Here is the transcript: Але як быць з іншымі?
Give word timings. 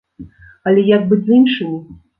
Але 0.71 0.87
як 0.95 1.07
быць 1.13 1.23
з 1.31 1.39
іншымі? 1.41 1.79